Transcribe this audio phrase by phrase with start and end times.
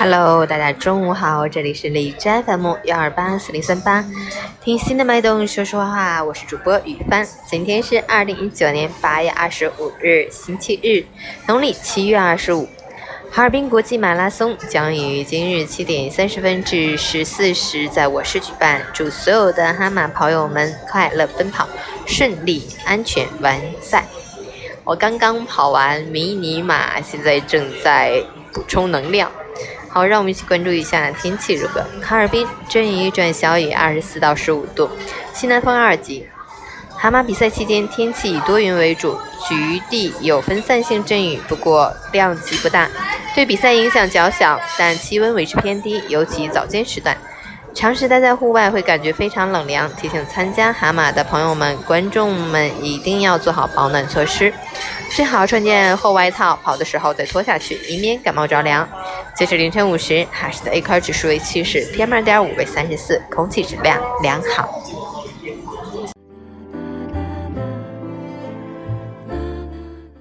[0.00, 4.04] Hello，大家中午好，这里是李斋 FM 幺二八四零三八，
[4.62, 7.26] 听心的脉动说说话，我是主播雨帆。
[7.50, 11.04] 今天是二零一九年八月二十五日，星期日，
[11.48, 12.68] 农历七月二十五。
[13.32, 21.68] 哈尔滨国际马拉松将于今日七点三十分至十四时在我市举办，祝所有的哈马跑友们快乐奔跑，
[22.06, 24.04] 顺利安全完赛。
[24.84, 28.22] 我刚刚跑完迷你马，现在正在
[28.52, 29.28] 补充能量。
[29.98, 31.84] 好，让我们一起关注一下天气如何。
[32.00, 34.88] 哈尔滨阵雨转小雨，二十四到十五度，
[35.34, 36.24] 西南风二级。
[36.96, 42.88] 蛤蟆比赛期间天气以多云为主，局地有分散性阵雨，不过量级不大，
[43.34, 47.18] 对比赛影响较小，但气温维持偏低，尤其早间时段。
[47.74, 54.52] 长时待在户外会感觉非常冷凉，提醒参加蛤蟆的朋友们、观众们一定要做好保暖措施，
[55.10, 58.88] 最好穿件厚外套，跑的时候再脱下去，以免感冒着凉。
[59.38, 64.68] 截至凌晨五时，哈市的 AQI 指数为七十，PM 二点五为三十四，空气质量良好。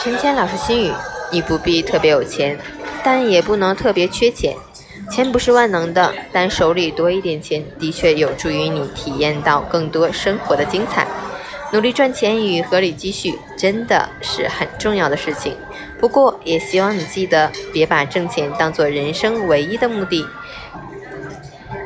[0.00, 0.92] 陈谦老师心语：
[1.30, 2.58] 你不必特别有钱，
[3.04, 4.52] 但也不能特别缺钱。
[5.12, 11.06] 钱不是万能的，但手里多一点钱的确有助于你体验到更多生活的精彩。
[11.74, 15.56] 努力赚钱与合理积蓄真的是很重要的事情。
[15.98, 20.24] 不过，也希望你记得，别把挣钱当做人生唯一的目的。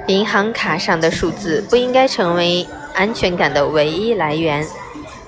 [0.06, 4.62] 银行卡上的数字不应该成为安全感的唯一来源。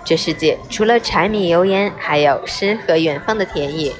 [0.04, 3.90] 这世界除了柴米油盐，还有诗和远方的田野。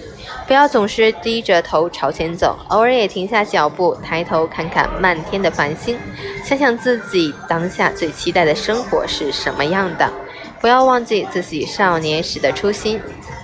[0.47, 5.97] 不要总是低着头朝前走，偶尔也停下脚步，抬头看看漫天的繁星，
[6.45, 10.13] 想想自己当下最期待的生活是什么样的。
[10.61, 13.01] 不要忘记自己少年时的初心。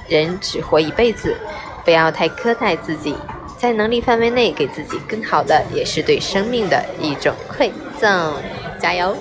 [0.09, 1.37] 人只活一辈子，
[1.85, 3.17] 不要太苛待自己，
[3.59, 8.35] 在能力范围内给自己更好的，也是对生命的一种馈赠。
[8.79, 9.17] 加油！